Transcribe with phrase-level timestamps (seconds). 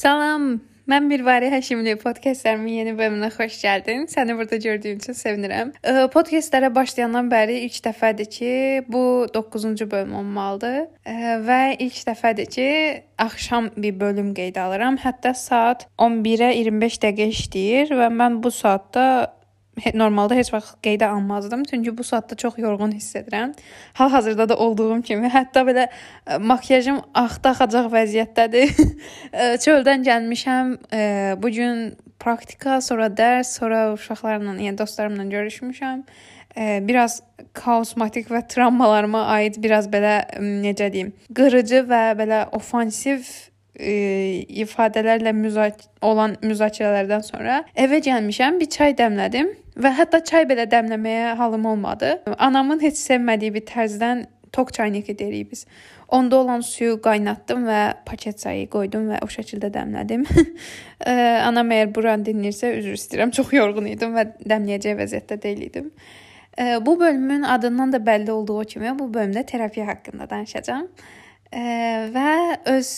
[0.00, 0.44] Salam,
[0.88, 4.06] mən Mirvari Həşimli podkastlarımın yeni bölümünə xoş gəldin.
[4.08, 5.74] Səni burada gördüyüm üçün sevinirəm.
[6.14, 8.52] Podkastlara başlayandan bəri ilk dəfədir ki,
[8.88, 9.02] bu
[9.34, 10.78] 9-cu bölüm olmalıdır
[11.44, 12.68] və ilk dəfədir ki,
[13.26, 14.96] axşam bir bölüm qeydə alıram.
[15.04, 19.04] Hətta saat 11-ə 25 dəqiqə işləyir və mən bu saatda
[19.94, 23.54] normalda heç vaxt qeydə almazdım, çünki bu saatda çox yorğun hiss edirəm.
[23.92, 25.88] Hal-hazırda da olduğum kimi, hətta belə
[26.26, 28.74] e, makiyajım axda-axacaq vəziyyətdədir.
[29.30, 30.72] E, çöldən gəlmişəm.
[30.92, 31.02] E,
[31.42, 36.02] bu gün praktika, sonra dərs, sonra uşaqlarla, yəni dostlarımla görüşmüşəm.
[36.86, 37.20] Biraz
[37.54, 43.22] kaosmatik və travmalarıma aid biraz belə necə deyim, qırıcı və belə ofansiv
[43.78, 43.92] e,
[44.64, 51.36] ifadələrlə müzak olan müzakirələrdən sonra evə gəlmişəm, bir çay dəmlədim və hətta çay belə dəmləməyə
[51.38, 52.18] halım olmadı.
[52.38, 55.66] Anamın heç sevmədiyi bir tərzdən tok çayniki deyirik biz.
[56.08, 60.24] Onda olan suyu qaynatdım və paket çayı qoydum və o şəkildə dəmlədim.
[61.48, 63.30] Anam əgər buranı dinləyirsə üzr istəyirəm.
[63.36, 65.92] Çox yorğun idim və dəmləyəcək vəziyyətdə deyil idim.
[66.82, 70.88] Bu bölümün adından da bəlli olduğu kimi bu bölümdə terapiya haqqında danışacağam.
[72.16, 72.32] Və
[72.74, 72.90] öz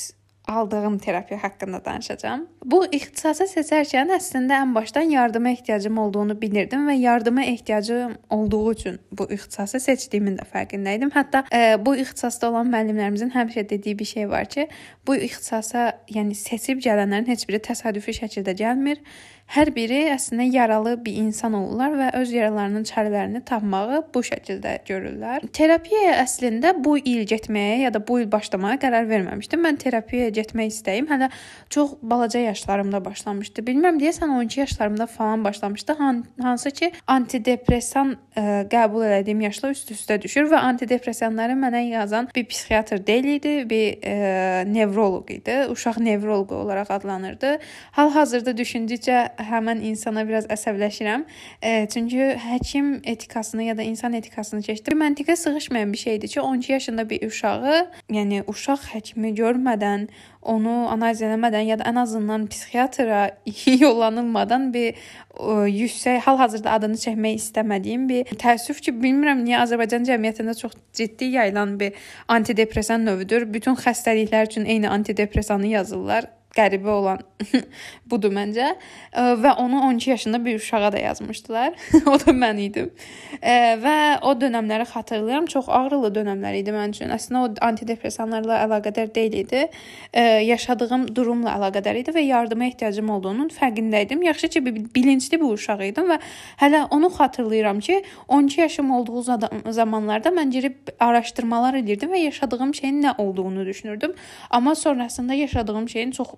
[0.49, 2.47] aldığım terapiya haqqında danışacağam.
[2.65, 9.01] Bu ixtisası seçərkən əslində ən başdan yardıma ehtiyacım olduğunu bilirdim və yardıma ehtiyacım olduğu üçün
[9.13, 11.13] bu ixtisası seçdiyimin də fərqindəydim.
[11.15, 14.69] Hətta e, bu ixtisasda olan müəllimlərimizin həmişə dediyi bir şey var ki,
[15.07, 18.99] bu ixtisasa, yəni seçib gələnlərin heç biri təsadüfi şəkildə gəlmir.
[19.53, 25.45] Hər biri əslində yaralı bir insan olurlar və öz yaralarının çarələrini tapmağı bu şəkildə görürlər.
[25.53, 29.61] Terapiyaya əslində bu il getməyə ya da bu il başlamağa qərar verməmişdim.
[29.61, 31.29] Mən terapiyaya getmək istəyim hələ
[31.69, 33.65] çox balaca yaşlarımda başlamışdı.
[33.67, 35.99] Bilmirəm deyəsən 12 yaşlarımda falan başlamışdı.
[35.99, 42.31] Han hansı ki antidepressan ə, e, qəbul etdiyim yaşla üst-üstə düşür və antidepressanları mənə yazan
[42.35, 45.61] bir psixiatr deyil idi, bir ə, e, nevroloq idi.
[45.77, 47.59] Uşaq nevroloqu olaraq adlanırdı.
[48.01, 51.25] Hal-hazırda düşündükcə həmin insana biraz əsəbləşirəm.
[51.63, 54.95] E, çünki həkim etikasını ya da insan etikasını keçdi.
[54.99, 60.09] Məntiqə sığışmayan bir şeydir ki, 12 yaşında bir uşağı, yəni uşaq həkimi görmədən,
[60.43, 63.31] onu analiz eləmədən ya da ən azından psixiatra
[63.85, 70.57] yollanılmadan bir ə, yüksək hal-hazırda adını çəkmək istəmədiyim bir təəssüf ki, bilmirəm niyə Azərbaycan cəmiyyətində
[70.59, 71.93] çox ciddi yayılan bir
[72.29, 73.47] antidepressan növüdür.
[73.55, 77.23] Bütün xəstəliklər üçün eyni antidepressanı yazırlar qəribə olan
[78.11, 78.75] budur məncə.
[79.13, 81.75] Və onu 12 yaşında bir uşağa da yazmışdılar.
[82.13, 82.91] o da mən idim.
[83.43, 85.47] Və o dövrləri xatırlayıram.
[85.53, 87.13] Çox ağrılı dövrlər idi mənim üçün.
[87.15, 89.65] Əslində o antidepressanlarla əlaqədar deyil idi.
[90.49, 94.25] Yaşadığım durumla əlaqədar idi və yardıma ehtiyacım olduğunun fərqindəydim.
[94.29, 94.65] Yaxşı ki,
[94.95, 96.21] bilinçli bir uşaq idim və
[96.61, 99.23] hələ onu xatırlayıram ki, 12 yaşım olduğu
[99.73, 104.15] zamanlarda mən girib araşdırmalar edirdim və yaşadığım şeyin nə olduğunu düşünürdüm.
[104.51, 106.29] Amma sonrasında yaşadığım şeyin çox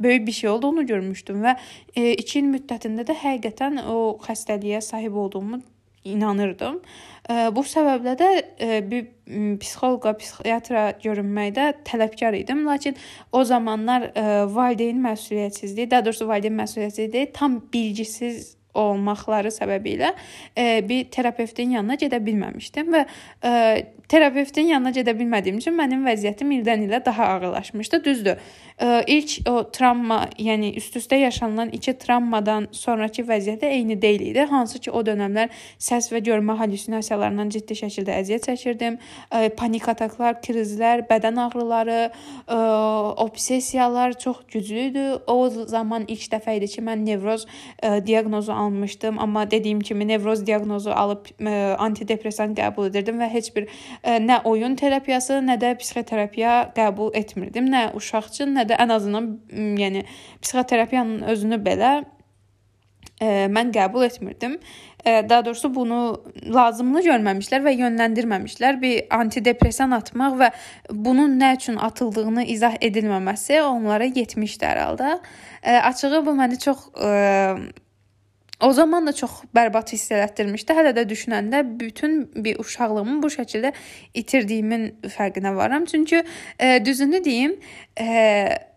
[0.00, 1.56] böyük bir şey olduğunu görmüşdüm və
[1.96, 5.60] 2 il müddətində də həqiqətən o xəstəliyə sahib olduğumu
[6.04, 6.78] inanırdım.
[7.54, 8.28] Bu səbəblə də
[8.90, 9.08] bir
[9.60, 12.64] psixoloqa, psixiatra görünməkdə tələbkar idim.
[12.66, 12.96] Lakin
[13.32, 14.08] o zamanlar
[14.54, 20.12] valideyn məsuliyyətsizliyi, daha doğrusu valideyn məsuliyyətsizliyi tam bilgisiz olmaqları səbəbilə
[20.88, 23.04] bir terapevtin yanına gedə bilməmişdim və
[24.10, 28.04] terapevtin yanına gedə bilmədiyim üçün mənim vəziyyətim ildən ilə daha ağırlaşmışdı.
[28.04, 28.36] Düzdür.
[28.80, 34.46] İlk o travma, yəni üst-üstə yaşanılan iki travmadan sonrakı vəziyyət eyni deyil idi.
[34.48, 38.96] Hansı ki, o dövrlər səs və görmə hallyusinasiyalarından ciddi şəkildə əziyyət çəkirdim.
[39.58, 41.98] Panik ataklar, krizlər, bədən ağrıları,
[43.20, 45.04] obsessiyalar çox güclü idi.
[45.26, 47.44] O zaman ilk dəfə idi ki, mən nevroz
[47.84, 51.28] diaqnozu almışdım, amma dediyim kimi nevroz diaqnozu alıb
[51.76, 53.68] antidepressan qəbul edirdim və heç bir
[54.24, 57.68] nə oyun terapiyası, nə də psixoterapiya qəbul etmirdim.
[57.68, 59.28] Nə uşaqçı, nə də ən azından
[59.80, 60.04] yəni
[60.42, 61.92] psixoterapiyanın özünü belə
[63.20, 64.56] ə, mən qəbul etmirdim.
[65.00, 66.00] Ə, daha doğrusu bunu
[66.54, 68.80] lazımlı görməmişlər və yönləndirməmişlər.
[68.82, 70.50] Bir antidepressan atmaq və
[70.90, 75.20] bunun nə üçün atıldığını izah edilməməsi onlara yetmişdi hər halda.
[75.62, 77.12] Ə, açığı bu məni çox ə,
[78.60, 80.74] O zaman da çox bərbad hiss elətdirmişdi.
[80.76, 83.72] Hələ də düşünəndə bütün bir uşaqlığımı bu şəkildə
[84.14, 85.84] itirdiyimin fərqinə varam.
[85.84, 86.24] Çünki
[86.58, 87.56] e, düzünü deyim,
[88.00, 88.69] e,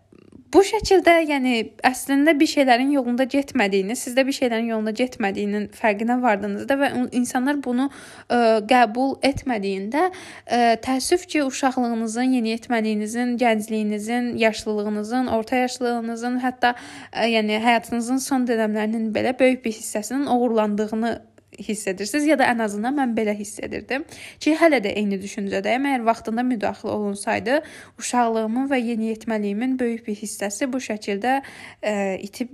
[0.54, 6.76] Bu şəkildə, yəni əslində bir şeylərin yolunda getmədiyini, sizdə bir şeylərin yolunda getmədiyinin fərqinə vardığınızda
[6.78, 8.38] və insanlar bunu ə,
[8.70, 18.22] qəbul etmədiyində ə, təəssüf ki, uşaqlığınızın, yeniyetməliyinizin, gəncliyinizin, yaşlılığınızın, orta yaşlılığınızın, hətta ə, yəni həyatınızın
[18.22, 21.16] son dövrlərinin belə böyük bir hissəsinin oğurlandığını
[21.58, 24.04] hiss edirsiniz ya da ən azından mən belə hiss edirdim
[24.40, 25.88] ki, hələ də eyni düşüncədəyəm.
[25.90, 27.62] Əgər vaxtında müdaxilə olunsaydı,
[27.98, 32.52] uşaqlığımın və yeniyetməliyimin böyük bir hissəsi bu şəkildə ə, itib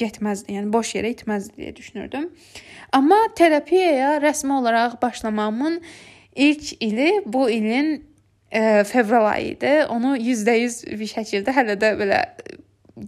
[0.00, 0.54] getməzdi.
[0.56, 2.30] Yəni boş yerə itməzdi deyə düşünürdüm.
[2.96, 5.80] Amma terapiyaya rəsmi olaraq başlamağımın
[6.34, 8.10] ilk ili bu ilin
[8.52, 9.84] e, fevral ayı idi.
[9.88, 12.20] Onu %100 bir şəkildə hələ də belə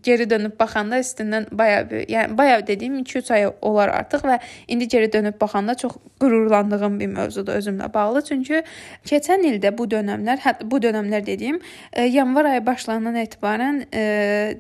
[0.03, 4.89] geri dönüb baxanda üstündən baya bir, yəni baya dediyim 2-3 ay olar artıq və indi
[4.89, 8.23] geri dönüb baxanda çox qürurlandığım bir mövzudur özümlə bağlı.
[8.25, 8.63] Çünki
[9.09, 11.61] keçən ildə bu dövrlər, hətta bu dövrlər dediyim,
[11.93, 14.03] e, yanvar ayı başlanandan etibarən e,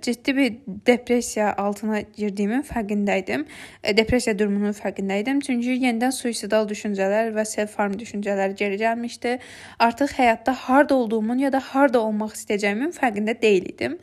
[0.02, 0.52] ciddi bir
[0.86, 3.46] depressiya altına girdiyimin fərqindəydim.
[3.84, 5.40] E, depressiya durumunun fərqindəydim.
[5.46, 9.38] Çünki yenidən suicidal düşüncələr və self-harm düşüncələri geri gəlmişdi.
[9.78, 13.98] Artıq həyatda harda olduğumun ya da harda olmaq istəyəcəyimin fərqində deyil idim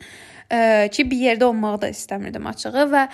[0.90, 3.04] ki, bir yerdə olmağı da istəmirdim açığı və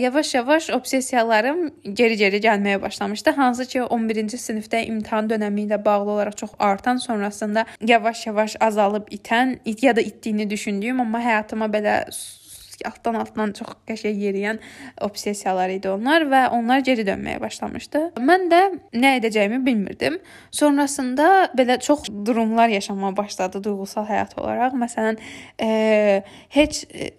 [0.00, 3.30] yavaş-yavaş obsessiyalarım geri-geri gəlməyə başlamışdı.
[3.36, 9.58] Hansı ki, 11-ci sinifdə imtahan dönəmi ilə bağlı olaraq çox artan, sonrasında yavaş-yavaş azalıb itən,
[9.82, 11.98] ya da itdiyini düşündüyüm, amma həyatıma belə
[12.88, 14.60] altdan-altdan çox qəşəng yeriyən
[15.04, 18.04] obsessiyalar idi onlar və onlar geri dönməyə başlamışdı.
[18.20, 18.60] Mən də
[18.94, 20.18] nə edəcəyimi bilmirdim.
[20.50, 24.76] Sonrasında belə çox durumlar yaşamağa başladı duyğusal həyat olaraq.
[24.78, 25.18] Məsələn,
[25.60, 27.10] e, heç e,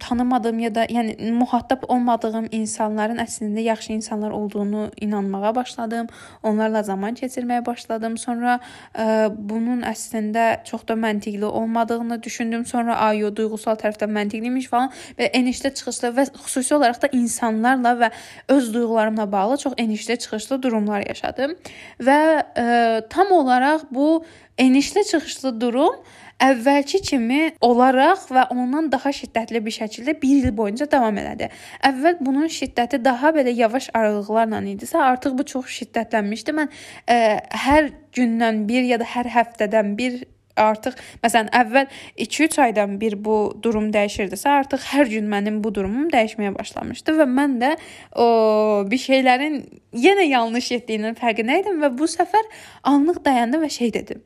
[0.00, 6.06] tanımadığım ya da yəni mühattab olmadığım insanların əslində yaxşı insanlar olduğunu inanmağa başladım.
[6.42, 8.18] Onlarla zaman keçirməyə başladım.
[8.18, 8.60] Sonra
[8.98, 12.66] e, bunun əslində çox da məntiqli olmadığını düşündüm.
[12.66, 18.10] Sonra ayo duyğusal tərəfdən məntiqliymiş falan və enişli çıxışlı və xüsusi olaraq da insanlarla və
[18.48, 21.54] öz duyğularımla bağlı çox enişli çıxışlı durumlar yaşadım
[22.00, 24.24] və ə, e, tam olaraq bu
[24.58, 26.02] enişli çıxışlı durum
[26.42, 31.48] əvvəlki kimi olaraq və ondan daha şiddətli bir şəkildə 1 il boyunca davam elədi.
[31.86, 36.56] Əvvəl bunun şiddəti daha belə yavaş aralıqlarla idisə, artıq bu çox şiddətlənmişdi.
[36.58, 37.18] Mən ə, e,
[37.66, 40.22] hər gündən bir ya da hər həftədən bir
[40.60, 41.88] artıq məsələn əvvəl
[42.24, 47.28] 2-3 aydan bir bu durum dəyişirdisə, artıq hər gün mənim bu durumum dəyişməyə başlamışdı və
[47.38, 47.72] mən də
[48.18, 48.28] o
[48.90, 49.62] bir şeylərin
[49.96, 52.48] yenə yanlış etdiyinin fərqində idim və bu səfər
[52.88, 54.22] anlıq dayandım və şey dedim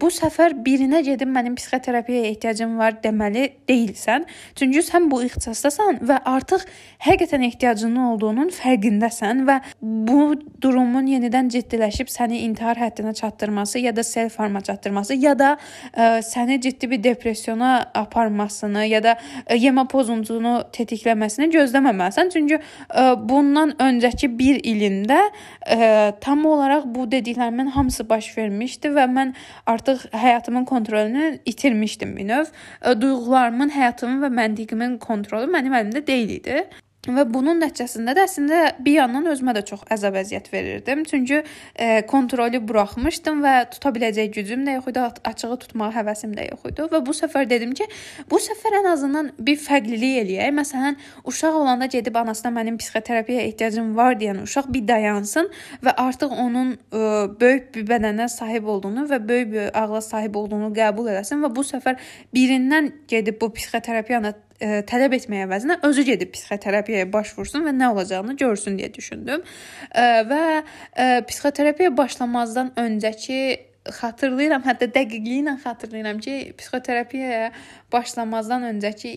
[0.00, 4.24] bu səfər birinə gedim mənim psixoterapiyaya ehtiyacım var deməli deyilsən.
[4.56, 6.64] Çünki sən bu ixtisasdasan və artıq
[7.04, 14.04] həqiqətən ehtiyacının olduğunun fərqindəsən və bu durumun yenidən ciddiləşib səni intihar həddinə çatdırması ya da
[14.04, 15.56] self harma çatdırması ya da
[15.92, 22.32] ə, səni ciddi bir depressiyona aparmasını ya da ə, yemə pozuntunu tetikləməsini gözləməməlisən.
[22.32, 25.20] Çünki ə, bundan öncəki 1 ilində
[25.66, 29.34] ə, tam olaraq bu dediklərimin hamısı baş vermişdi və mən
[29.66, 32.54] artıq həyatımın kontrolunu itirmişdim bir növ.
[33.00, 36.64] Duyğularımın, həyatımın və məntiqimin kontrolu mənim əlimdə deyil idi.
[37.02, 41.00] Və bunun nəticəsində də əslində bir yandan özümə də çox əzab-əziyyət verirdim.
[41.10, 46.44] Çünki e, kontrolu buraxmışdım və tuta biləcək gücüm də yox idi, açığı tutmağa həvəsim də
[46.52, 46.86] yox idi.
[46.92, 47.88] Və bu səfər dedim ki,
[48.30, 50.52] bu səfər ən azından bir fərqlilik eləyək.
[50.60, 55.50] Məsələn, uşaq olanda gedib anasına mənim psixoterapiyaya ehtiyacım var deyən uşaq bir dayansın
[55.82, 57.02] və artıq onun e,
[57.42, 61.66] böyük bir bədənə sahib olduğunu və böyük bir ağla sahib olduğunu qəbul eləsin və bu
[61.66, 61.98] səfər
[62.30, 67.90] birindən gedib bu psixoterapiyanı ə, e, tələb etməyə əvəzinə özü gedib psixoterapiyaya başvursun və nə
[67.94, 69.44] olacağını görsün deyə düşündüm.
[69.90, 70.62] Ə, e, və ə,
[70.94, 73.42] e, psixoterapiyaya başlamazdan öncəki
[73.82, 77.50] xatırlayıram, hətta dəqiqliklə xatırlayıram ki, psixoterapiyaya
[77.92, 79.10] başlamazdan öncəki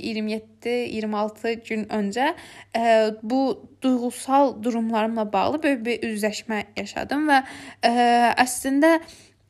[0.66, 2.32] 27-26 gün öncə
[2.74, 7.44] ə, bu duyğusal durumlarımla bağlı böyük bir üzləşmə yaşadım və
[7.86, 7.94] ə,
[8.42, 8.98] əslində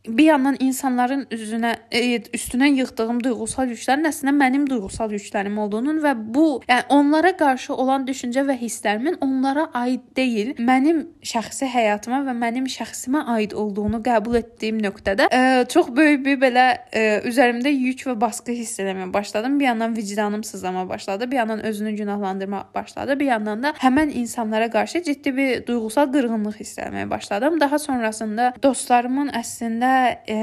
[0.07, 6.13] bir yandan insanların üzünə e, üstünə yığdığım duyğusal yüklərin əslində mənim duyğusal yüklərim olduğunun və
[6.35, 12.35] bu, yəni onlara qarşı olan düşüncə və hisslərimin onlara aid deyil, mənim şəxsi həyatıma və
[12.37, 18.05] mənim şəxsimə aid olduğunu qəbul etdiyim nöqtədə e, çox böyük bir belə e, üzərimdə yük
[18.09, 19.59] və baskı hiss etməyə başladım.
[19.59, 24.69] Bir yandan vicdanım sızlama başladı, bir yandan özünü günahlandırma başladı, bir yandan da həmin insanlara
[24.69, 27.59] qarşı ciddi bir duyğusal qırğınlıq hiss etməyə başladım.
[27.59, 29.94] Daha sonrasında dostlarımın əslində
[30.29, 30.37] e,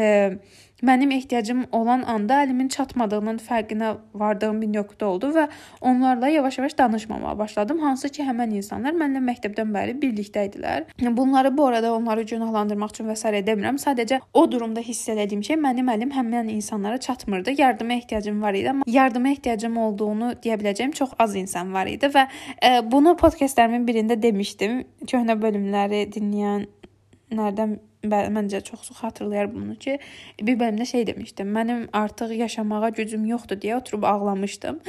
[0.83, 5.47] mənim ehtiyacım olan anda əlimin çatmadığının fərqinə vardığım bir nöqtə oldu və
[5.81, 7.79] onlarla yavaş-yavaş danışmamağa başladım.
[7.79, 10.89] Hansı ki, həmin insanlar mənlə məktəbdən bəri birlikdə idilər.
[11.17, 13.31] Bunları bu arada onları günahlandırmaq üçün və s.
[13.47, 13.79] demirəm.
[13.79, 17.55] Sadəcə o durumda hiss etdiyim şey mənim əlim həmin insanlara çatmırdı.
[17.61, 22.11] Yardıma ehtiyacım var idi, amma yardıma ehtiyacım olduğunu deyə biləcəyim çox az insan var idi
[22.11, 22.27] və
[22.65, 24.83] e, bunu podkastlərimin birində demişdim.
[25.07, 29.99] Köhnə bölümləri dinləyənlərdən məncə çox xatırlayar bunu ki,
[30.43, 31.55] bir bölümdə şey demişdim.
[31.55, 34.81] Mənim artıq yaşamağa gücüm yoxdur deyə oturub ağlamışdım.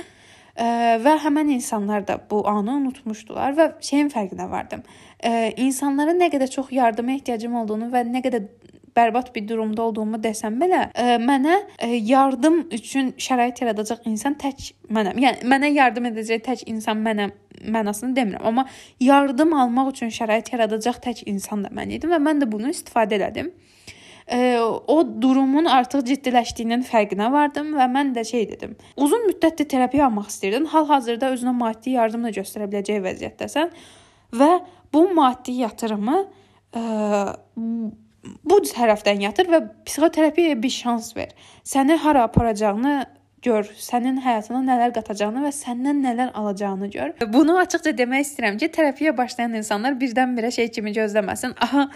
[0.53, 4.83] və həmin insanlar da bu anı unutmuşdular və şeyin fərqinə vardım.
[5.57, 8.45] İnsanlara nə qədər çox yardıma ehtiyacım olduğunu və nə qədər
[8.95, 14.71] bərbad bir durumda olduğumu desəm belə, ə, mənə ə, yardım üçün şərait yaradacaq insan tək
[14.93, 15.19] mənəm.
[15.23, 17.33] Yəni mənə yardım edəcək tək insan mənəm
[17.63, 18.65] mənasını demirəm, amma
[18.99, 23.19] yardım almaq üçün şərait yaradacaq tək insan da mən idim və mən də bunu istifadə
[23.19, 23.53] elədim
[24.87, 28.75] o durumun artıq ciddiləşdiyinin fərqinə vardım və mən də şey dedim.
[28.95, 30.65] Uzun müddətdir terapiya almaq istəyirdin.
[30.71, 33.73] Hal-hazırda özünə maddi yardım da göstərə biləcək vəziyyətdəsən
[34.39, 34.51] və
[34.93, 36.23] bu maddi yatırımı
[36.73, 36.83] ə,
[38.23, 41.35] bu tərəfdən yatır və psixoterapiyaya bir şans ver.
[41.67, 42.95] Səni hara aparacağını
[43.43, 47.13] gör, sənin həyatına nələr qatacağını və səndən nələr alacağını gör.
[47.33, 51.57] Bunu açıqca demək istəyirəm ki, terapiya başlayan insanlar birdən-birə şey kimi gözləməsin.
[51.65, 51.89] Aha,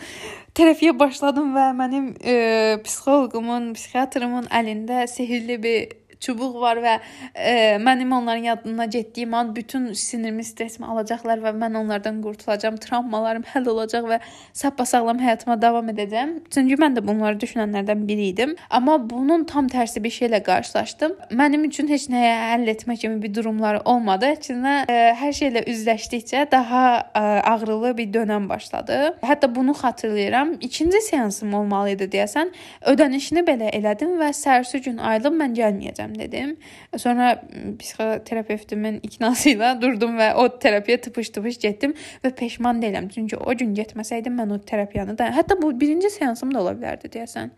[0.57, 2.35] terapiya başladım və mənim e,
[2.83, 6.97] psixoloqumun, psixiatrımın əlində sehrli bir çubuq var və
[7.35, 13.45] e, mənim onların yadına getdiyim an bütün sinirimi, stressimi alacaqlar və mən onlardan qurtulacağam, travmalarım
[13.53, 14.19] həll olacaq və
[14.57, 16.33] səppasağlam həyatıma davam edəcəm.
[16.53, 18.55] Çünki mən də bunları düşünənlərdən biri idim.
[18.69, 21.17] Amma bunun tam tərsi bir şeylə qarşılaşdım.
[21.37, 24.33] Mənim üçün heç nəyə həll etmə kimi bir durumları olmadı.
[24.37, 26.83] Əksinə e, hər şeylə üzləşdikcə daha
[27.13, 27.19] e,
[27.53, 29.17] ağrılı bir dönəm başladı.
[29.21, 30.57] Hətta bunu xatırlayıram.
[30.61, 32.53] İkinci seansım olmalı idi deyəsən.
[32.93, 36.57] Ödənişini belə elədim və səhərsi gün ayılıb mən gəlməyəcəm edeceğim dedim.
[36.97, 37.41] Sonra
[37.79, 43.09] psixoterapevtimin iknası ilə durdum və o terapiyə tıpış-tıpış getdim və peşman deyiləm.
[43.09, 47.11] Çünki o gün getməsəydim mən o terapiyanı da hətta bu birinci seansım da ola bilərdi
[47.13, 47.49] deyəsən.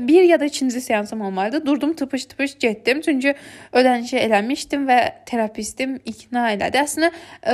[0.00, 1.66] Bir ya da ikinci seansım olmalıdı.
[1.66, 3.00] Durdum tıpış-tıpış getdim.
[3.00, 3.34] Çünki
[3.72, 6.82] ödənişi eləmişdim və terapistim ikna elədi.
[6.82, 7.10] Əslində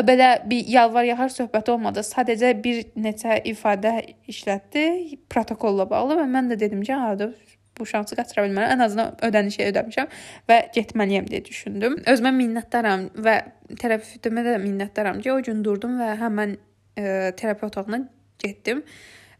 [0.08, 2.02] belə bir yalvar-yaxar söhbəti olmadı.
[2.02, 7.30] Sadəcə bir neçə ifadə işlətdi protokolla bağlı və mən də dedim ki, hə,
[7.82, 8.76] bu şansı qaçıra bilmərəm.
[8.76, 10.12] Ən azından ödənişi ödəmişəm
[10.50, 11.98] və getməliyəm deyə düşündüm.
[12.08, 13.38] Özümə minnətdaram və
[13.80, 16.56] terapevtimə də minnətdaram ki, o gün durdum və həmin
[16.96, 18.04] e, terapiya otağına
[18.42, 18.84] getdim.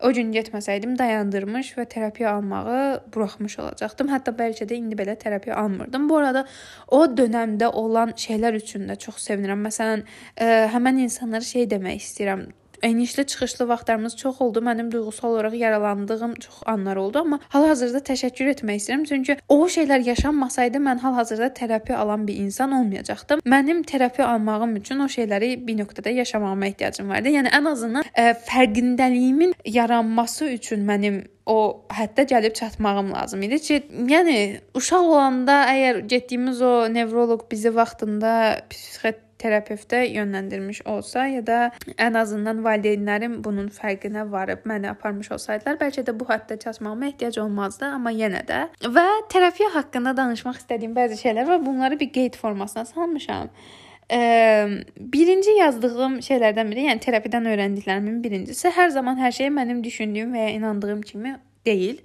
[0.02, 2.78] O gün getməsəydim dayandırmış və terapiya almağı
[3.14, 4.08] buraxmış olacaqdım.
[4.10, 6.08] Hətta bəlkə də indi belə terapiya almırdım.
[6.10, 6.42] Bu arada
[6.90, 9.62] o dövrdə olan şeylər üçün də çox sevinirəm.
[9.68, 12.48] Məsələn, ə, e, həmin insanlara şey demək istəyirəm
[12.82, 14.58] enişli çıxışlı vaxtlarımız çox oldu.
[14.58, 19.04] Mənim duyğusal olaraq yaralandığım çox anlar oldu, amma hal-hazırda təşəkkür etmək istəyirəm.
[19.08, 23.40] Çünki o şeylər yaşanmasaydı mən hal-hazırda terapiya alan bir insan olmayacaqdım.
[23.46, 27.28] Mənim terapiya almağım üçün o şeyləri bir nöqtədə yaşamağıma ehtiyacım vardı.
[27.28, 33.58] Yəni ən azından ə, e, fərqindəliyimin yaranması üçün mənim o həddə gəlib çatmağım lazım idi
[33.58, 34.36] ki, yəni
[34.78, 38.32] uşaq olanda əgər getdiyimiz o nevroloq bizi vaxtında
[38.70, 41.58] psixi terapevtə yönləndirmiş olsa ya da
[41.98, 47.38] ən azından valideynlərim bunun fərqinə varıb məni aparmış olsaydılar, bəlkə də bu həddə çatmağıma ehtiyac
[47.42, 48.64] olmazdı, amma yenə də.
[48.96, 51.64] Və terapiya haqqında danışmaq istədiyim bəzi şeylər var.
[51.66, 53.50] Bunları bir qeyd formasına salmışam.
[54.12, 54.20] Ə,
[55.14, 60.46] birinci yazdığım şeylərdən biri, yəni terapiyadan öyrəndiklərimin birincisi hər zaman hər şey mənim düşündüyüm və
[60.46, 62.02] ya inandığım kimi deyil.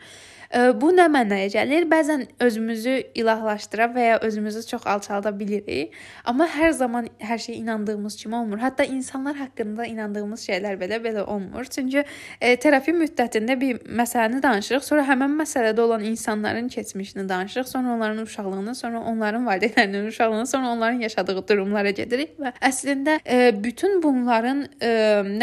[0.54, 1.88] Bu nə mənaya gəlir?
[1.92, 5.94] Bəzən özümüzü ilahlaşdıra və ya özümüzü çox alçalda bilirik.
[6.26, 8.60] Amma hər zaman hər şey inandığımız kimi olmur.
[8.60, 11.66] Hətta insanlar haqqında inandığımız şeylər belə belə olmur.
[11.66, 12.04] Çünki
[12.42, 18.24] e, terapiya müddətində bir məsələni danışırıq, sonra həmin məsələdə olan insanların keçmişini danışırıq, sonra onların
[18.24, 24.68] uşaqlığını, sonra onların valideynlərinin uşaqlığını, sonra onların yaşadığı durumlara gedirik və əslində e, bütün bunların
[24.82, 24.92] e,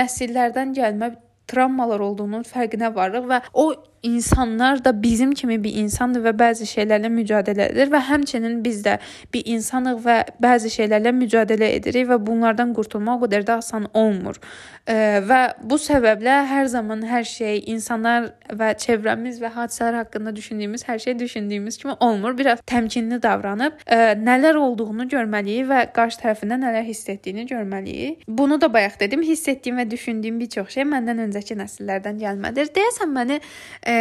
[0.01, 1.15] nəsillərdən gəlmə
[1.47, 3.73] travmalar olduğunun fərqinə varırıq və o
[4.05, 8.99] insanlar da bizim kimi bir insandır və bəzi şeylərlə mücadilə edir və həmçinin biz də
[9.35, 14.41] bir insanıq və bəzi şeylərlə mücadilə edirik və bunlardan qurtulmaq o qədər də asan olmur.
[14.85, 20.99] Və bu səbəblə hər zaman hər şey insanlar və çevrəmiz və hadisələr haqqında düşündüyümüz hər
[20.99, 22.37] şey düşündüyümüz kimi olmur.
[22.39, 23.81] Biraz təmkinli davranıb
[24.21, 28.29] nələr olduğunu görməliyik və qarşı tərəfində nələr hiss etdiyini görməliyik.
[28.29, 32.69] Bunu da bayaq dedim, hiss etdiyim və düşündüyüm bir çox şey məndən öncəki nəsillərdən gəlmədir.
[32.77, 33.99] Deyəsən məni e, e,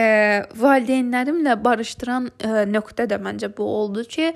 [0.60, 4.32] valideynlərimlə barışdıran e, nöqtə də məncə bu oldu ki,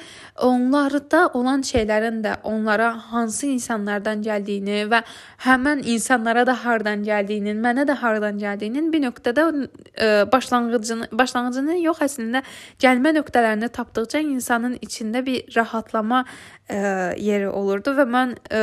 [0.45, 5.01] onlarda olan şeylərin də onlara hansı insanlardan gəldiyini və
[5.45, 12.03] həmin insanlara da hardan gəldiyinin, mənə də hardan gəldiyinin bir nöqtədə e, başlanğıcını başlanğıcını yox
[12.09, 12.43] əslində
[12.83, 16.23] gəlmə nöqtələrini tapdıqca insanın içində bir rahatlama
[16.67, 18.61] ə, yeri olurdu və mən ə,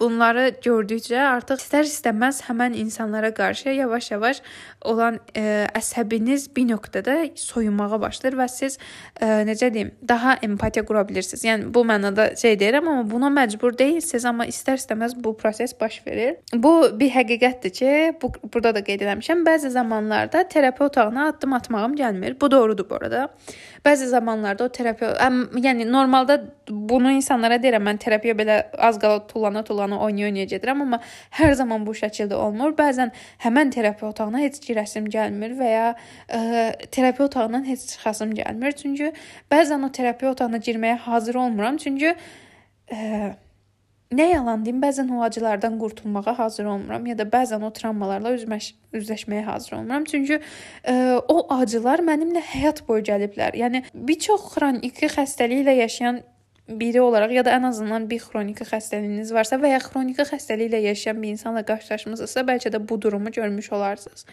[0.00, 4.42] bunları gördükcə artıq istər-istəməz həmin insanlara qarşı yavaş-yavaş
[4.90, 5.66] olan ə,
[6.28, 8.78] əsəbiniz bir nöqtədə soyunmağa başlayır və siz
[9.20, 11.44] ə, necə deyim, daha empatiya qura bilirsiniz.
[11.44, 16.36] Yəni bu mənada şey deyirəm, amma buna məcbur deyilsiniz, amma istər-istəməz bu proses baş verir.
[16.54, 17.92] Bu bir həqiqətdir ki,
[18.22, 19.44] bu burada da qeyd etmişəm.
[19.46, 22.38] Bəzi zamanlarda terapi otağına addım atmağım gəlmir.
[22.40, 23.28] Bu doğrudur bu arada.
[23.84, 25.30] Bəzi zamanlarda o terapiya,
[25.64, 28.58] yəni normalda bunu insanlara deyirəm, mən terapiya belə
[28.88, 31.00] az qala tullana tullana oynaya-oynaya gedirəm, amma
[31.38, 32.74] hər zaman bu şəkildə olmur.
[32.78, 33.12] Bəzən
[33.44, 35.88] həmin terapiya otağına heç girəsim gəlmir və ya
[36.28, 36.40] ə,
[36.90, 38.76] terapiya otağından heç çıxasım gəlmir.
[38.82, 39.12] Çünki
[39.50, 41.76] bəzən o terapiya otağına girməyə hazır olmuram.
[41.82, 42.14] Çünki
[42.92, 43.34] ə,
[44.08, 48.70] Nə yalan deyim, bəzən o acılardan qurtulmağa hazır olmuram ya da bəzən o travmalarla üzməş,
[48.96, 50.06] üzləşməyə hazır olmuram.
[50.08, 50.40] Çünki ə,
[50.88, 50.94] e,
[51.28, 53.58] o acılar mənimlə həyat boyu gəliblər.
[53.60, 56.22] Yəni bir çox xroniki xəstəliklə yaşayan
[56.68, 61.20] biri olaraq ya da ən azından bir xroniki xəstəliyiniz varsa və ya xroniki xəstəliklə yaşayan
[61.22, 64.24] bir insanla qarşılaşmısınızsa, bəlkə də bu durumu görmüş olarsınız.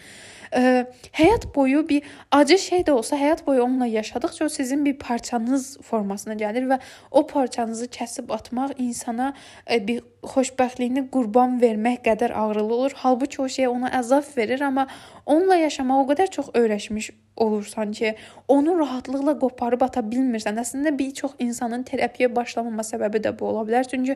[0.56, 4.96] Ə, həyat boyu bir acı şey də olsa, həyat boyu onunla yaşadıkca o sizin bir
[5.00, 6.78] parçanız formasına gəlir və
[7.12, 9.34] o parçanızı kəsib atmaq insana
[9.68, 12.96] ə, bir xoşbəxtliyini qurban vermək qədər ağrılı olur.
[12.96, 14.88] Halbuki o şey ona əzab verir, amma
[15.26, 18.16] onunla yaşamağa o qədər çox öyrəşmiş olursan ki,
[18.48, 20.56] onu rahatlıqla qoparıb ata bilmirsən.
[20.64, 23.88] Əslində bir çox insanın terapiya başlamama səbəbi də bu ola bilər.
[23.92, 24.16] Çünki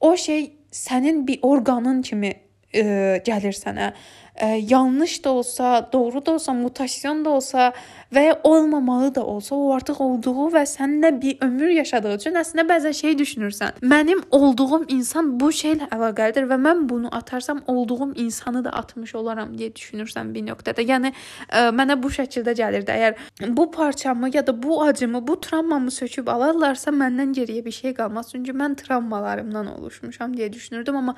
[0.00, 2.34] o şey sənin bir orqanın kimi
[2.76, 2.84] ə,
[3.26, 3.92] gəlir sənə
[4.36, 7.72] ə, yanlış da olsa, doğru da olsa, mutasyon da olsa
[8.14, 12.66] və ya olmamalı da olsa, o artıq olduğu və səninlə bir ömür yaşadığı üçün əslində
[12.68, 13.80] bəzən şey düşünürsən.
[13.82, 19.56] Mənim olduğum insan bu şeylə əlaqəlidir və mən bunu atarsam olduğum insanı da atmış olaram
[19.56, 20.86] deyə düşünürsən bir nöqtədə.
[20.86, 21.12] Yəni
[21.48, 22.92] ə, mənə bu şəkildə gəlirdi.
[22.92, 27.94] Əgər bu parçamı ya da bu acımı, bu travmamı söküb alarlarsa məndən geriyə bir şey
[27.94, 28.30] qalmaz.
[28.32, 31.16] Çünki mən travmalarımdan oluşmuşam deyə düşünürdüm, amma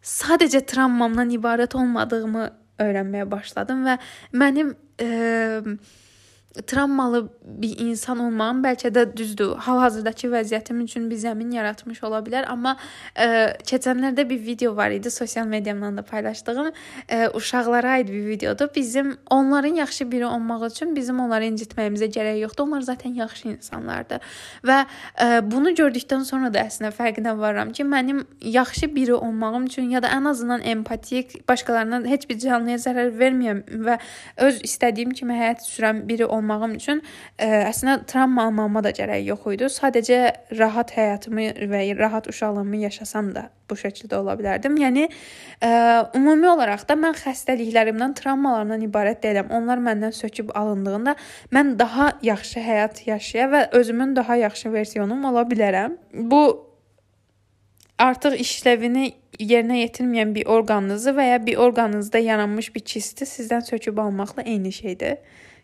[0.00, 2.46] sadəcə travmamdan ibarət olmadığımı
[2.80, 3.96] öyrənməyə başladım və
[4.40, 5.08] mənim e,
[6.66, 9.52] travmalı bir insan olmağım bəlkə də düzdür.
[9.62, 12.72] Hal-hazırdakı vəziyyətim üçün bir zəmin yaratmış ola bilər, amma
[13.14, 13.28] ə, e,
[13.70, 16.72] keçənlərdə bir video var idi, sosial mediamdan da paylaşdığım, ə,
[17.08, 18.68] e, uşaqlara aid bir videodur.
[18.74, 22.66] Bizim onların yaxşı biri olmaq üçün bizim onları incitməyimizə gərək yoxdur.
[22.66, 24.26] Onlar zaten yaxşı insanlardır.
[24.66, 29.70] Və ə, e, bunu gördükdən sonra da əslində fərqinə varıram ki, mənim yaxşı biri olmağım
[29.70, 33.98] üçün ya da ən azından empatik, başqalarına heç bir canlıya zərər verməyəm və
[34.50, 37.04] öz istədiyim kimi həyat sürən biri olmağım olmağım üçün ə,
[37.38, 39.70] e, əslində travma almağıma da gərək yox idi.
[39.72, 40.20] Sadəcə
[40.58, 44.78] rahat həyatımı və rahat uşaqlığımı yaşasam da bu şəkildə ola bilərdim.
[44.82, 45.12] Yəni ə,
[45.68, 45.70] e,
[46.18, 49.52] ümumi olaraq da mən xəstəliklərimdən, travmalarımdan ibarət deyiləm.
[49.60, 51.14] Onlar məndən söküb alındığında
[51.54, 55.96] mən daha yaxşı həyat yaşaya və özümün daha yaxşı versiyonum ola bilərəm.
[56.12, 56.42] Bu
[58.00, 63.98] artıq işlevini yerinə yetirməyən bir orqanınızı və ya bir orqanınızda yaranmış bir kisti sizdən söküb
[63.98, 65.16] almaqla eyni şeydir.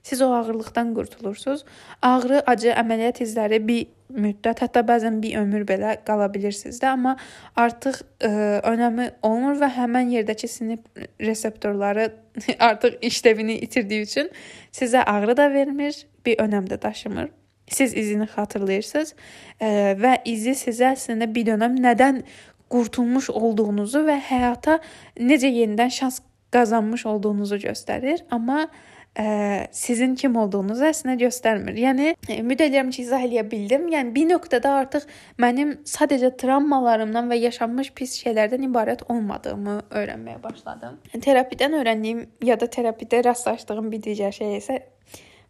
[0.06, 1.64] Siz o ağırlıqdan qurtulursunuz.
[2.02, 7.16] Ağrı, acı, əməliyyat izləri bir müddət, hətta bəzən bir ömür belə qala bilirsiniz də, amma
[7.58, 8.30] artıq ə,
[8.70, 10.78] önəmi olmur və həmin yerdəki sinir
[11.18, 12.06] reseptorları
[12.68, 14.30] artıq işlevini itirdiyi üçün
[14.70, 17.34] sizə ağrı da vermir, bir önəm də daşımır.
[17.66, 19.14] Siz izini xatırlayırsınız
[19.58, 22.22] ə, və izi sizə əslində bir dönəm nədən
[22.70, 24.78] qurtulmuş olduğunuzu və həyata
[25.18, 26.22] necə yenidən şans
[26.54, 28.22] qazanmış olduğunuzu göstərir.
[28.30, 28.68] Amma
[29.16, 31.76] ə, sizin kim olduğunuzu əslində göstərmir.
[31.80, 33.88] Yəni ümid edirəm ki, izah eləyə bildim.
[33.92, 35.06] Yəni bir nöqtədə artıq
[35.42, 41.00] mənim sadəcə travmalarımdan və yaşanmış pis şeylərdən ibarət olmadığımı öyrənməyə başladım.
[41.16, 44.80] Terapidən öyrəndiyim ya da terapidə rastlaşdığım bir digər şey isə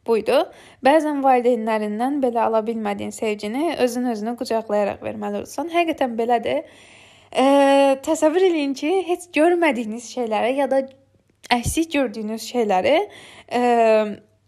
[0.07, 0.45] buydu.
[0.87, 5.73] Bəzən valideynlərindən belə ala bilmədiyin sevgini özün özünə qucaqlayaraq verməli olursan.
[5.75, 6.63] Həqiqətən belədir.
[7.37, 10.85] Ə, təsəvvür eləyin ki, heç görmədiyiniz şeylərə ya da
[11.53, 12.97] əksik gördüyünüz şeyləri
[13.49, 13.63] ə,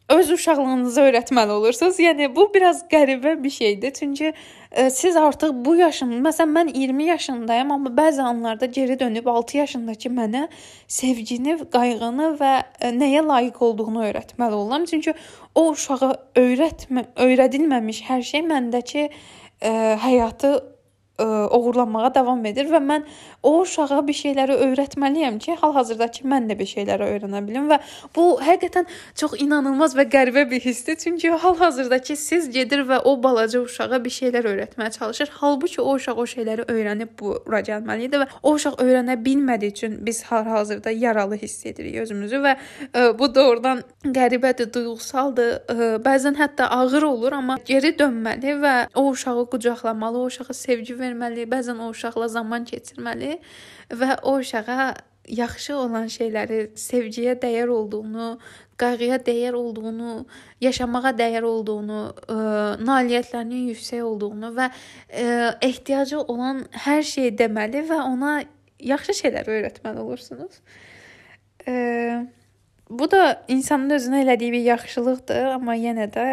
[0.08, 1.98] öz uşaqlığınıza öyrətməli olursunuz.
[2.00, 3.92] Yəni bu biraz qəribə bir şeydir.
[3.98, 9.26] Çünki ə, siz artıq bu yaşın, məsələn mən 20 yaşındayam, amma bəzi anlarda geri dönüb
[9.26, 10.46] 6 yaşındakı mənə
[10.88, 14.88] sevgini, qayğını və ə, nəyə layiq olduğunu öyrətməli oluram.
[14.88, 15.14] Çünki
[15.54, 19.72] o uşağa öyrətmə, öyrədilməmiş hər şey məndəki ə,
[20.08, 20.56] həyatı
[21.18, 23.04] ə, oğurlanmağa davam edir və mən
[23.42, 27.80] o uşağa bir şeyləri öyrətməliyəm ki, hal-hazırdakı mən də bir şeyləri öyrənə bilim və
[28.16, 28.86] bu həqiqətən
[29.18, 30.96] çox inanılmaz və qəribə bir hissdir.
[30.96, 35.32] Çünki hal-hazırdakı siz gedir və o balaca uşağa bir şeylər öyrətməyə çalışır.
[35.40, 40.22] Halbuki o uşaq o şeyləri öyrənib bura gəlməlidir və o uşaq öyrənə bilmədiyi üçün biz
[40.30, 42.56] hal-hazırda yaralı hiss edirik özümüzü və
[42.92, 45.52] ə, bu doğrudan qəribədir, duyğusaldır.
[45.68, 50.94] Ə, bəzən hətta ağır olur, amma geri dönməli və o uşağı qucaqlamalı, o uşağa sevgi
[50.94, 53.38] verməli verməli, bəzən o uşaqla zaman keçirməli
[53.90, 54.94] və o uşağa
[55.28, 58.38] yaxşı olan şeyləri, sevgiyə dəyər olduğunu,
[58.80, 60.24] qayğıya dəyər olduğunu,
[60.60, 62.38] yaşamağa dəyər olduğunu, ə,
[62.84, 65.26] nailiyyətlərinin yüksək olduğunu və ə,
[65.68, 68.38] ehtiyacı olan hər şeyi deməli və ona
[68.80, 70.62] yaxşı şeylər öyrətməli olursunuz.
[71.66, 71.74] Ə,
[72.88, 76.28] bu da insanın özünə elədiyi bir yaxşılıqdır, amma yenə də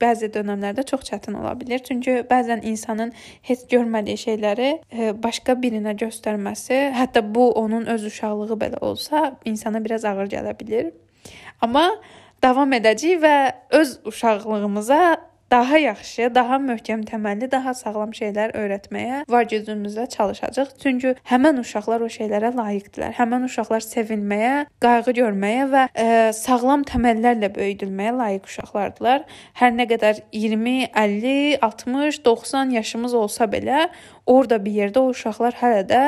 [0.00, 1.82] bəzi dövrlərdə çox çətin ola bilər.
[1.84, 3.12] Çünki bəzən insanın
[3.48, 9.84] heç görmədiyi şeyləri e, başqa birinə göstərməsi, hətta bu onun öz uşaqlığı belə olsa, insana
[9.84, 10.92] biraz ağır gələ bilər.
[11.60, 11.86] Amma
[12.42, 13.34] davam edəcəyik və
[13.80, 20.70] öz uşaqlığımıza daha yaxşı, daha möhkəm təməlli, daha sağlam şeylər öyrətməyə var gücümüzlə çalışacağıq.
[20.82, 23.16] Çünki həmin uşaqlar o şeylərə layiqdilər.
[23.18, 29.26] Həmin uşaqlar sevilməyə, qayğı görməyə və ə, e, sağlam təməllərlə böyüdülməyə layiq uşaqlardılar.
[29.60, 33.88] Hər nə qədər 20, 50, 60, 90 yaşımız olsa belə,
[34.26, 36.04] orada bir yerdə o uşaqlar hələ də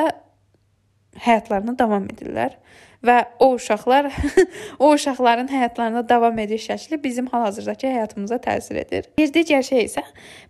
[1.27, 2.55] həyatlarına davam edirlər
[3.03, 4.07] və o uşaqlar
[4.79, 9.09] o uşaqların həyatlarında davam ediş şəkli bizim hal-hazırdakı həyatımıza təsir edir.
[9.17, 10.03] Bir digər şey isə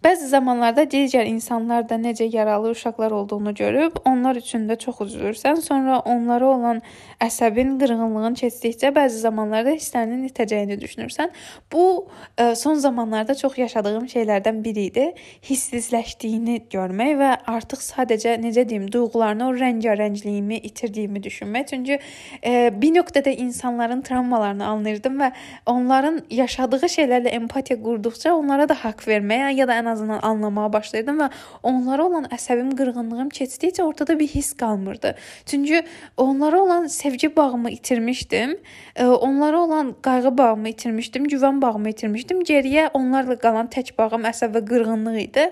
[0.06, 5.62] bəzi zamanlarda digər insanlar da necə yaralı uşaqlar olduğunu görüb, onlar üçün də çox üzülürsən.
[5.62, 6.82] Sonra onlara olan
[7.22, 11.34] əsəbin, qırğınlığın keçdikcə bəzi zamanlarda hisslərinin itəcəyini düşünürsən.
[11.74, 15.08] Bu e, son zamanlarda çox yaşadığım şeylərdən biri idi.
[15.50, 21.68] Hissizləşdiyini görmək və artıq sadəcə necə deyim, duyğularını, o rəngarəngliyimi itirdiyimi düşünmək.
[21.74, 22.00] Çünki
[22.44, 25.30] bir nöqtədə insanların travmalarını anlayırdım və
[25.66, 31.22] onların yaşadığı şeylərlə empatiya qurduqca onlara da haqq verməyə ya da ən azından anlamağa başlayırdım
[31.24, 31.30] və
[31.64, 35.16] onlara olan əsəbim, qırğınlığım keçdikcə ortada bir hiss qalmırdı.
[35.46, 35.84] Çünki
[36.18, 38.58] onlara olan sevgi bağımı itirmişdim.
[39.00, 42.44] Onlara olan qayğı bağımı itirmişdim, güvən bağımı itirmişdim.
[42.44, 45.52] Geriyə onlarla qalan tək bağım əsəb və qırğınlıq idi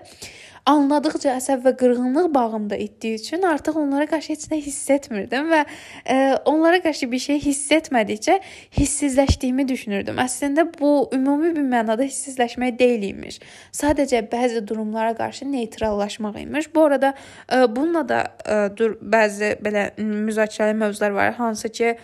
[0.69, 5.61] anladıqca əsəb və qırğınlıq bağımda etdiyi üçün artıq onlara qarşı heç nə hiss etmirdim və
[6.05, 8.37] e, onlara qarşı bir şey hiss etmədikcə
[8.77, 10.21] hissizləşdiyimi düşünürdüm.
[10.21, 13.41] Əslində bu ümumi bir mənada hissizləşmək deyil imiş.
[13.73, 16.73] Sadəcə bəzi durumlara qarşı neytrallaşmaq imiş.
[16.75, 17.13] Bu arada
[17.53, 21.95] e, bununla da e, dur bəzi belə müzakirəli mövzular var, hansı ki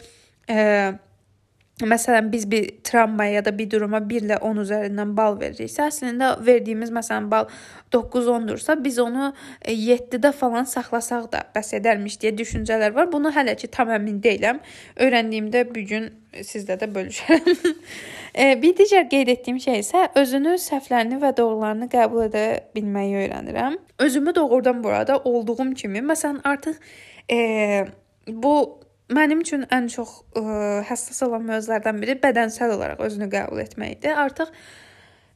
[0.49, 0.57] e,
[1.77, 6.31] Məsələn, biz bir travmaya ya da bir duruma 1 ilə 10 üzərindən bal veririksə, əslində
[6.41, 7.45] verdiyimiz məsələn bal
[7.93, 9.27] 9-10-dursa, biz onu
[9.61, 13.11] 7-də e, falan saxlasaq da bəs edərmiş deyə düşüncələr var.
[13.11, 14.63] Bunu hələ ki tam əmin deyiləm.
[14.97, 16.09] Öyrəndiyimdə bu gün
[16.41, 17.45] sizlə də bölüşərəm.
[18.37, 22.43] E, bir digər qeyd etdiyim şey isə özünü, səhvlərini və doğrularını qəbul edə
[22.75, 23.79] bilməyi öyrənirəm.
[24.05, 26.77] Özümü doğrudan burada olduğum kimi, məsələn, artıq
[27.33, 27.87] e,
[28.27, 28.53] bu
[29.07, 30.41] Mənim üçün ən çox ə,
[30.87, 34.17] həssas olan mövzulardan biri bədənsəl olaraq özünü qəbul etməkdir.
[34.19, 34.51] Artıq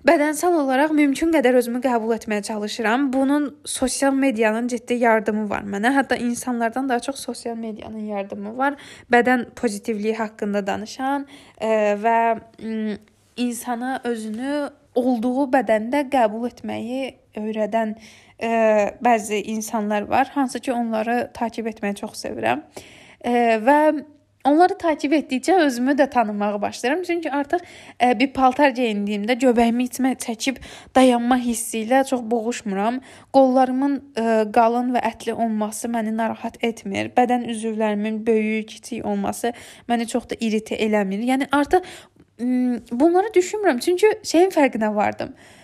[0.08, 3.08] bədənsəl olaraq mümkün qədər özümü qəbul etməyə çalışıram.
[3.14, 5.94] Bunun sosial medianın ciddi yardımı var mənə.
[5.96, 8.76] Hətta insanlardan daha çox sosial medianın yardımı var.
[9.12, 13.00] Bədən pozitivliyi haqqında danışan ə, və ə,
[13.40, 18.50] insana özünü olduğu bədəndə qəbul etməyi öyrədən ə,
[19.00, 22.68] bəzi insanlar var, hansı ki, onları takib etməyi çox sevirəm.
[23.22, 23.80] Və
[24.44, 27.04] Onları takib etdikcə özümü də tanımağa başlayıram.
[27.04, 30.58] Çünki artıq ə, e, bir paltar geyindiyimdə göbəyimi içmə çəkib
[30.96, 32.98] dayanma hissi ilə çox boğuşmuram.
[33.38, 37.14] Qollarımın ə, e, qalın və ətli olması məni narahat etmir.
[37.18, 39.54] Bədən üzvlərimin böyük, kiçik olması
[39.90, 41.22] məni çox da iritə eləmir.
[41.30, 41.86] Yəni artıq
[42.92, 43.80] bunları düşünmürəm.
[43.80, 45.36] Çünki şeyin fərqinə vardım.
[45.38, 45.61] Ə,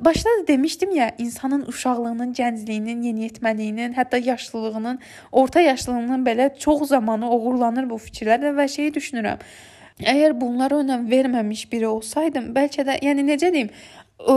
[0.00, 4.98] başda da demişdim ya, insanın uşaqlığının, gəncliyinin, yeniyetməliyinin, hətta yaşlılığının,
[5.32, 9.38] orta yaşlılığının belə çox zamanı oğurlanır bu fikirlərlə və şeyi düşünürəm.
[9.98, 13.70] Əgər bunlara önəm verməmiş biri olsaydım, bəlkə də, yəni necə deyim,
[14.18, 14.36] ə,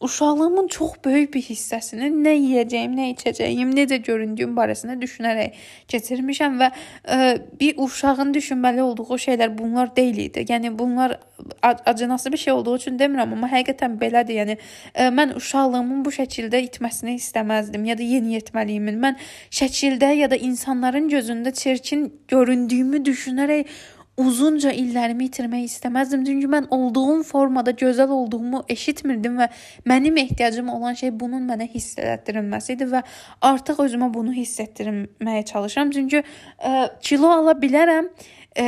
[0.00, 5.56] uşaqlığımın çox böyük bir hissəsini nə yeyəcəyim, nə içəcəyim, necə göründüyüm barəsində düşünərək
[5.90, 10.46] keçirmişəm və ə, e, bir uşağın düşünməli olduğu şeylər bunlar deyil idi.
[10.48, 11.18] Yəni bunlar
[11.62, 14.38] acınası bir şey olduğu üçün demirəm, amma həqiqətən belədir.
[14.38, 14.62] Yəni ə,
[14.94, 19.02] e, mən uşaqlığımın bu şəkildə itməsini istəməzdim ya da yeniyetməliyimin.
[19.02, 19.18] Mən
[19.50, 23.78] şəkildə ya da insanların gözündə çirkin göründüyümü düşünərək
[24.18, 26.24] uzunca illərimi itirmək istəməzdim.
[26.26, 29.48] Çünki mən olduğum formada gözəl olduğumu eşitmirdim və
[29.88, 33.04] mənim ehtiyacım olan şey bunun mənə hiss etdirilməsi idi və
[33.50, 35.94] artıq özümə bunu hiss etdirməyə çalışıram.
[35.94, 38.10] Çünki ə, kilo ala bilərəm.
[38.58, 38.66] Ə,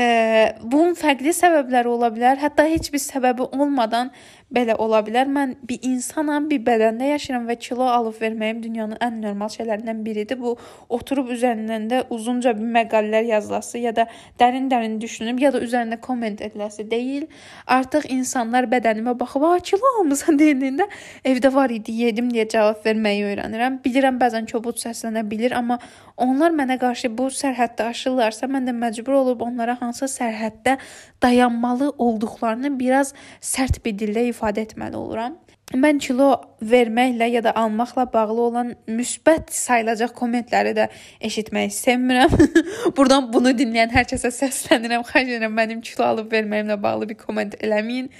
[0.62, 2.38] bunun fərqli səbəbləri ola bilər.
[2.38, 4.12] Hətta heç bir səbəbi olmadan
[4.54, 5.28] belə ola bilər.
[5.30, 10.40] Mən bir insanam, bir bədəndə yaşayıram və kilo alıb verməyim dünyanın ən normal şeylərindən biridir.
[10.40, 10.56] Bu
[10.88, 14.06] oturub üzərindən də uzunca bir məqalələr yazılası ya da
[14.40, 17.26] dərin-dərin düşünüb ya da üzərində komment ediləsi deyil.
[17.66, 20.88] Artıq insanlar bədənimə baxıb, "A, kilo almısan" deyəndə
[21.24, 23.80] evdə var idi, yedim deyə cavab verməyi öyrənirəm.
[23.84, 25.78] Bilirəm bəzən kobud səslənə bilər, amma
[26.16, 30.78] onlar mənə qarşı bu sərhəddə aşırlarsa, mən də məcbur olub onlara hansı sərhəddə
[31.22, 35.38] dayanmalı olduqlarını biraz sərt bir dillə ifadə etməli oluram.
[35.70, 36.32] mən kilo
[36.66, 40.88] verməklə ya da almaqla bağlı olan müsbət sayılacaq kommentləri də
[41.28, 42.32] eşitməyi sevmirəm.
[42.96, 45.04] Burdan bunu dinləyən hər kəsə səslənirəm.
[45.06, 48.10] Xahiş edirəm mənim kilo alıb verməyimlə bağlı bir komment eləməyin.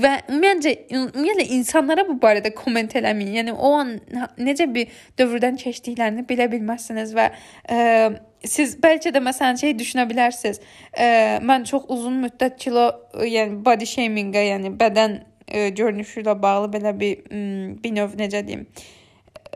[0.00, 3.34] Və məncə ümumiyyətlə insanlara bu barədə komment eləməyin.
[3.42, 3.98] Yəni o an
[4.40, 7.82] necə bir dövrdən keçdiklərini bilə bilməzsiniz və ə,
[8.50, 10.60] siz bəlkə də məsələn şey düşünə bilərsiniz.
[10.92, 11.06] E,
[11.46, 12.88] mən çox uzun müddət kilo,
[13.22, 17.24] yəni body shaming-ə, yəni bədən e, görünüşü ilə bağlı belə bir
[17.82, 18.66] bir növ necə deyim,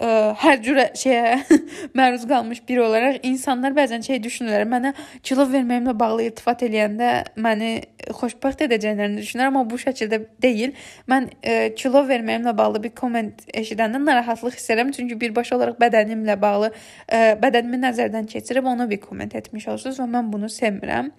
[0.01, 1.61] ə, e, hər cürə şeyə
[1.99, 4.67] məruz qalmış biri olaraq insanlar bəzən şey düşünürlər.
[4.71, 4.93] Mənə
[5.27, 7.11] kilo verməyimlə bağlı iltifat eləyəndə
[7.41, 7.71] məni
[8.17, 10.75] xoşbəxt edəcəklərini düşünürəm, amma bu şəkildə deyil.
[11.11, 15.81] Mən ə, e, kilo verməyimlə bağlı bir komment eşidəndə narahatlıq hiss edirəm, çünki birbaşa olaraq
[15.81, 16.77] bədənimlə bağlı ə,
[17.09, 21.13] e, bədənimi nəzərdən keçirib ona bir komment etmiş olursunuz və mən bunu sevmirəm.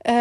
[0.00, 0.14] Ə,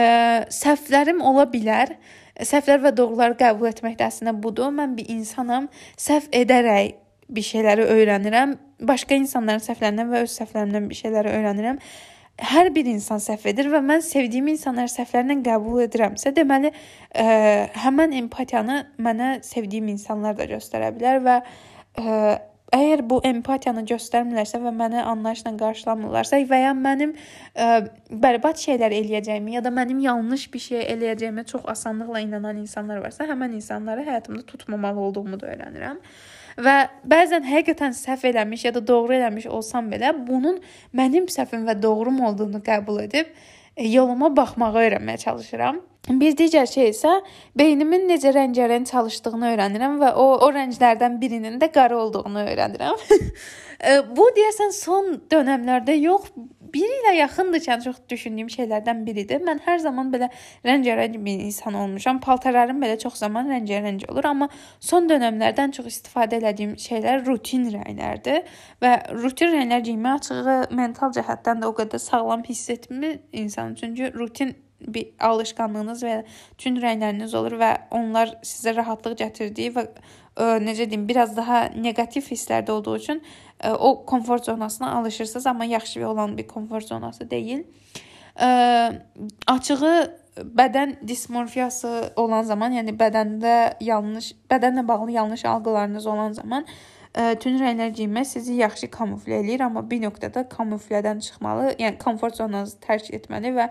[0.52, 1.94] səhvlərim ola bilər.
[2.40, 4.72] Səhvlər və doğruları qəbul etmək də əslində budur.
[4.76, 5.68] Mən bir insanam.
[6.00, 6.98] Səhv edərək
[7.30, 8.56] bir şeyləri öyrənirəm.
[8.90, 11.82] Başqa insanların səhvlərindən və öz səhvlərimdən bir şeyləri öyrənirəm.
[12.50, 16.72] Hər bir insan səhv edir və mən sevdiyim insanları səhvlərindən qəbul edirəmsə, deməli,
[17.12, 17.26] ə,
[17.84, 21.42] həmin empatiyanı mənə sevdiyim insanlar da göstərə bilər və
[22.00, 22.14] ə,
[22.70, 27.16] Əgər bu empatiyanı göstərmirlərsə və məni anlayışla qarşılamırlarsa və ya mənim
[27.58, 27.70] ə,
[28.14, 33.26] bərbad şeylər eləyəcəyimi ya da mənim yanlış bir şey eləyəcəyimə çox asanlıqla inanan insanlar varsa,
[33.26, 35.98] həmin insanları həyatımda tutmamalı olduğumu da öyrənirəm.
[36.60, 36.76] Və
[37.08, 40.60] bəzən həqiqətən səhv eləmiş ya da doğru eləmiş olsam belə, bunun
[40.96, 43.32] mənim səhvim və doğrum olduğunu qəbul edib
[43.80, 45.80] yoluma baxmağı öyrənməyə çalışıram.
[46.10, 47.12] Bir digər şey isə
[47.60, 53.04] beynimin necə rəngarəng çalışdığını öyrənirəm və o o rənglərdən birinin də qara olduğunu öyrənirəm.
[54.16, 56.34] Bu deyəsən son dövrlərdə yox,
[56.74, 59.40] bir ilə yaxındır ki, çox düşündüyüm şeylərdən biridir.
[59.46, 60.28] Mən hər zaman belə
[60.68, 62.20] rəngarəng bir insan olmuşam.
[62.20, 68.44] Paltarlarım belə çox zaman rəngarəng olur, amma son dövrlərdən çox istifadə etdiyim şeylər rutin rənglərdir
[68.84, 73.76] və rutin rənglər geyinmək açığı mental cəhətdən də o qədər sağlam hiss etmir insan.
[73.80, 76.16] Çünki rutin bir alışqanlığınız və
[76.58, 79.92] tünd rəngləriniz olur və onlar sizə rahatlıq gətirdiyi və ə,
[80.36, 85.48] e, necə deyim, biraz daha neqativ hisslərdə olduğu üçün ə, e, o komfort zonasına alışırsınız,
[85.48, 87.66] amma yaxşı olan bir komfort zonası deyil.
[88.40, 88.50] Ə,
[89.48, 89.96] açığı
[90.40, 96.66] bədən dismorfiyası olan zaman, yəni bədəndə yanlış, bədənlə bağlı yanlış algılarınız olan zaman
[97.14, 102.40] ə, tünd rənglər geyinmək sizi yaxşı kamuflə eləyir, amma bir nöqtədə kamuflədən çıxmalı, yəni komfort
[102.40, 103.68] zonanızı tərk etməli və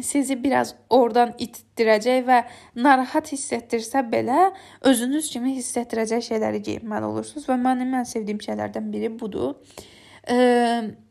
[0.00, 2.40] sizi biraz oradan itdirəcək və
[2.76, 4.50] narahat hiss etdirsə belə
[4.88, 9.58] özünüz kimi hiss etdirəcək şeyləri geyinməli olursunuz və mənim ən sevdiyim şeylərdən biri budur.
[10.30, 10.36] Ə,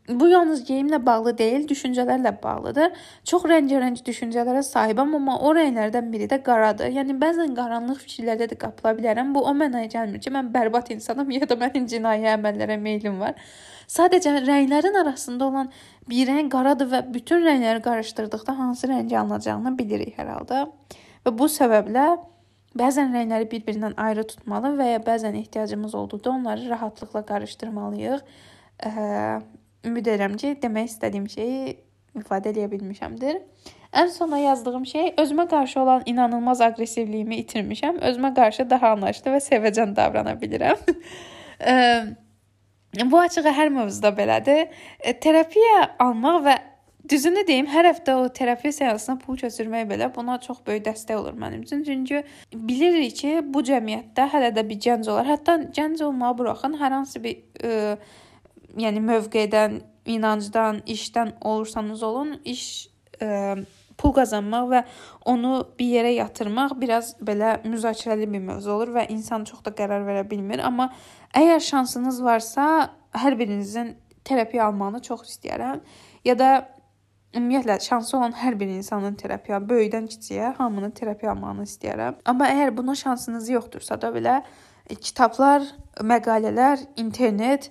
[0.09, 2.93] bu yalnız geyimlə bağlı deyil, düşüncələrlə bağlıdır.
[3.27, 6.91] Çox rəngarəng düşüncələrə sahibəm, amma o rənglərdən biri də qaradır.
[6.95, 9.35] Yəni bəzən qaranlıq fikirlərdə də qapıla bilərəm.
[9.35, 13.35] Bu o mənaya gəlmir ki, mən bərbad insanam ya da mənim cinayət əməllərə meylim var.
[13.91, 15.71] Sadəcə rənglərin arasında olan
[16.09, 20.65] bir rəng qaradır və bütün rəngləri qarışdırdıqda hansı rəngi alınacağını bilirik hər halda.
[21.25, 22.07] Və bu səbəblə
[22.77, 28.25] bəzən rəngləri bir-birindən ayrı tutmalı və ya bəzən ehtiyacımız olduqda onları rahatlıqla qarışdırmalıyıq.
[29.85, 31.77] Ümid edirəm ki, demək istədiyim şeyi
[32.17, 33.41] ifadə edə bilmişəmdir.
[33.91, 37.99] Ən sona yazdığım şey özümə qarşı olan inanılmaz aqressivliyimi itirmişəm.
[38.07, 40.79] Özümə qarşı daha anlayışlı və sevəcən davrana bilirəm.
[42.99, 44.67] Bu açığı hər mövzuda belədir.
[44.99, 46.55] E, terapiya almaq və
[47.09, 51.37] düzünü deyim, hər həftə o terapiya seansına pul keçirmək belə buna çox böyük dəstək olur
[51.39, 51.85] mənim üçün.
[51.87, 52.23] Çünki
[52.53, 55.29] bilirik ki, bu cəmiyyətdə hələ də bir gənc olar.
[55.29, 57.97] Hətta gənc olmağı buraxın, hər hansı bir ə, e,
[58.83, 62.65] yəni mövqedən, inancdan, işdən olursanız olun, iş
[63.21, 64.83] ə, e, pul qazanmaq və
[65.29, 70.05] onu bir yerə yatırmaq biraz belə müzakirəli bir mövzu olur və insan çox da qərar
[70.07, 70.63] verə bilmir.
[70.63, 70.91] Amma
[71.37, 72.67] əgər şansınız varsa,
[73.15, 75.81] hər birinizin terapiya almağını çox istəyirəm.
[76.25, 76.51] Ya da
[77.35, 82.19] ümumiyyətlə şansı olan hər bir insanın terapiya, böyükdən kiçiyə hamının terapiya almağını istəyirəm.
[82.25, 84.41] Amma əgər buna şansınız yoxdursa da belə
[84.89, 85.63] e, kitablar,
[86.03, 87.69] məqalələr, internet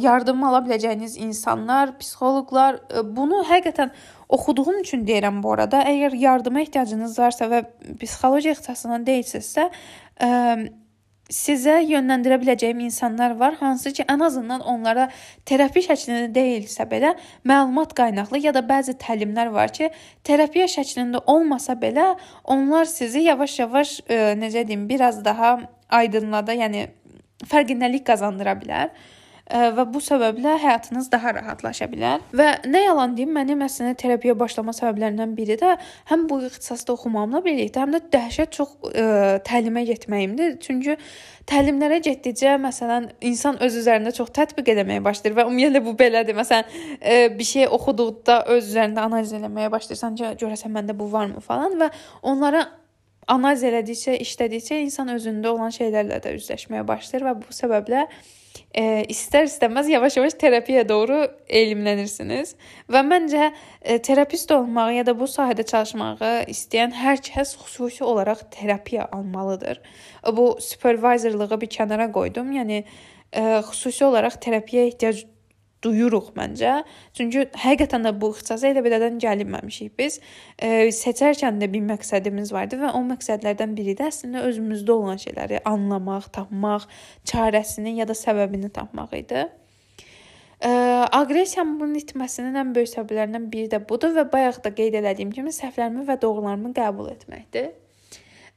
[0.00, 3.90] yardım ala biləcəyiniz insanlar, psixoloqlar, ə, bunu həqiqətən
[4.28, 5.82] oxuduğum üçün deyirəm bu arada.
[5.90, 7.64] Əgər yardıma ehtiyacınız varsa və
[8.00, 9.68] psixologiya ixtisasından deyilsinizsə,
[10.22, 10.30] ə,
[11.32, 15.08] sizə yönləndirə biləcəyim insanlar var, hansı ki, ən azından onlara
[15.48, 17.14] terapi şəklində deyilsə belə
[17.48, 19.90] məlumat qaynaqlı ya da bəzi təlimlər var ki,
[20.24, 25.56] terapiya şəklində olmasa belə onlar sizi yavaş-yavaş e, necə deyim, biraz daha
[25.88, 26.88] aydınlada, yəni
[27.48, 28.92] fərqindəlik qazandıra bilər.
[29.50, 32.22] Və bu səbəblə həyatınız daha rahatlaşa bilər.
[32.32, 35.74] Və nə yalan deyim, mənim əslində terapiyaya başlama səbəblərindən biri də
[36.08, 39.04] həm bu ixtisasda oxumağımla birlikdə, həm də dəhşət çox ə,
[39.44, 40.54] təlimə getməyimdir.
[40.64, 40.96] Çünki
[41.50, 46.38] təlimlərə getdikcə məsələn insan öz üzərində çox tətbiq etməyə başlayır və ümumiyyətlə bu belədir.
[46.38, 51.44] Məsələn, ə, bir şey oxuduqda öz üzərində analiz etməyə başlayırsan ki, görəsən məndə bu varmı
[51.44, 51.90] falan və
[52.22, 52.64] onlara
[53.28, 58.06] analiz elədikcə, işlədikcə insan özündə olan şeylərlə də üzləşməyə başlayır və bu səbəblə
[58.74, 62.54] e, istər-istəməz yavaş-yavaş terapiyaya doğru elmlənirsiniz.
[62.90, 68.46] Və məncə e, terapist olmağı ya da bu sahədə çalışmağı istəyən hər kəs xüsusi olaraq
[68.54, 69.80] terapiya almalıdır.
[70.36, 72.50] Bu supervisorlığı bir kənara qoydum.
[72.58, 75.24] Yəni e, xüsusi olaraq terapiyaya ehtiyac
[75.84, 76.78] duyuruq məncə.
[77.16, 80.20] Çünki həqiqətən də bu ixtisasa elə belədən gəlinməmişik biz.
[80.58, 85.60] E, seçərkən də bir məqsədimiz vardı və o məqsədlərdən biri də əslində özümüzdə olan şeyləri
[85.68, 86.88] anlamaq, tapmaq,
[87.28, 89.46] çarəsini ya da səbəbini tapmaq idi.
[90.64, 90.72] Ə,
[91.12, 95.52] aqressiyanın bunun itməsinin ən böyük səbəblərindən biri də budur və bayaq da qeyd etdiyim kimi
[95.52, 97.72] səhvlərimi və doğrularımı qəbul etməkdir.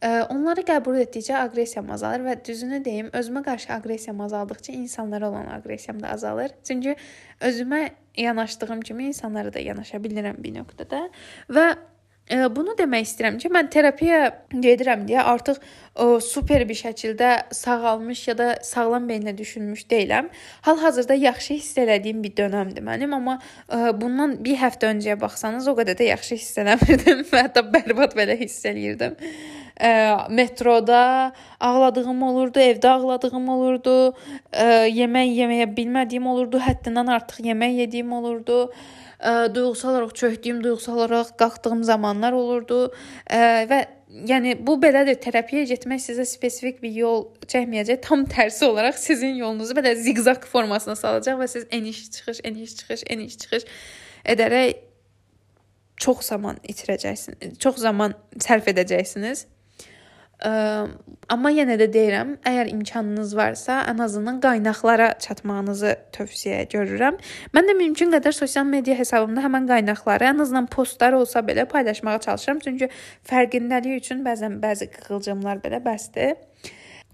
[0.05, 6.03] Onları qəbul etdikcə aqressiyam azalır və düzünü deyim, özümə qarşı aqressiyam azaldıqca insanlara olan aqressiyam
[6.03, 6.51] da azalır.
[6.63, 6.95] Çünki
[7.41, 11.07] özümə yanaşdığım kimi insanlara da yanaşa bilirəm bir nöqtədə
[11.49, 11.69] və
[12.27, 15.61] Bunu demək istəyirəm ki, mən terapiyaya gedirəm deyə artıq
[16.03, 20.27] o super bir şəkildə sağalmış ya da sağlam beyinlə düşünmüş deyiləm.
[20.67, 25.75] Hal-hazırda yaxşı hiss elədiyim bir dönəmdir mənim, amma ə, bundan bir həftə öncəyə baxsanız o
[25.79, 29.15] qədər də yaxşı hiss eləmirdim və hətta bərbad belə hiss eləyirdim
[29.79, 33.97] ə, metroda ağladığım olurdu, evdə ağladığım olurdu,
[34.51, 38.63] ə, yemək yeməyə bilmədiyim olurdu, həddindən artıq yemək yediyim olurdu.
[39.17, 42.83] Ə, duyğusal olaraq çökdüyüm, duyğusal olaraq qalxdığım zamanlar olurdu
[43.25, 43.83] ə, və
[44.29, 45.17] yəni bu belədir.
[45.21, 48.01] Terapiyaya getmək sizə spesifik bir yol çəkməyəcək.
[48.05, 53.03] Tam tərsi olaraq sizin yolunuzu belə ziqzaq formasına salacaq və siz eniş çıxış, eniş çıxış,
[53.09, 53.65] eniş çıxış
[54.27, 54.83] edərək
[55.97, 57.57] çox zaman itirəcəksiniz.
[57.59, 58.13] Çox zaman
[58.43, 59.45] sərf edəcəksiniz.
[60.37, 60.49] Ə,
[61.33, 67.17] amma yenə də deyirəm, əgər imkanınız varsa, ən azından qaynaqlara çatmağınızı tövsiyə görürəm.
[67.57, 72.19] Mən də mümkün qədər sosial media hesabımda həmin qaynaqları ən azından postlar olsa belə paylaşmağa
[72.27, 72.91] çalışıram, çünki
[73.31, 76.37] fərqindəlik üçün bəzən bəzi qığılcımlar belə bəsdir.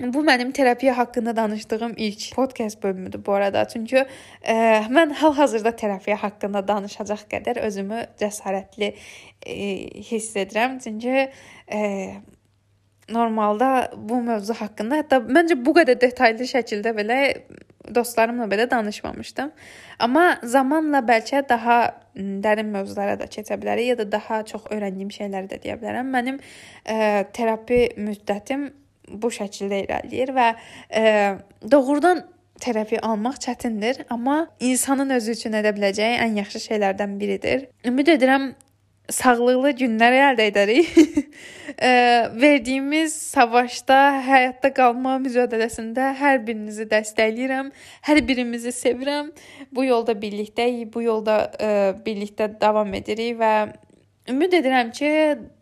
[0.02, 3.68] Bu mənim terapiya haqqında danışdığım ilk podkast bölümüdür bu arada.
[3.68, 4.56] Çünki ə,
[4.92, 9.58] mən hal-hazırda terapiya haqqında danışacaq qədər özümü cəsarətli ə,
[10.12, 10.80] hiss edirəm.
[10.84, 11.30] Çünki
[11.70, 11.84] ə,
[13.10, 17.20] normalda bu mövzu haqqında hətta məncə bu qədər detallı şəkildə belə
[17.96, 19.52] dostlarımla belə danışmamışdım.
[20.00, 21.80] Amma zamanla bəlkə daha
[22.16, 26.12] dərin mövzulara da keçə bilərik ya da daha çox öyrəndiyim şeyləri də deyə bilərəm.
[26.14, 28.70] Mənim ə, terapi müddətim
[29.10, 31.04] bu şəkildə irəliləyir və ə,
[31.72, 32.24] doğrudan
[32.64, 37.66] terapi almaq çətindir, amma insanın özü üçün edə biləcəyi ən yaxşı şeylərdən biridir.
[37.86, 38.54] Ümid edirəm
[39.14, 40.90] sağlıqlı günlər əldə edərik.
[41.90, 41.92] e,
[42.42, 47.72] verdiyimiz savaşda, həyatda qalma mübarizəsində hər birinizi dəstəkləyirəm.
[48.10, 49.32] Hər birimizi sevirəm.
[49.72, 51.70] Bu yolda birlikdəyik, bu yolda e,
[52.06, 53.54] birlikdə davam edirik və
[54.34, 55.14] ümid edirəm ki,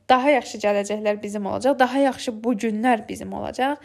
[0.10, 3.78] daha yaxşı gələcəklər bizim olacaq, daha yaxşı bu günlər bizim olacaq.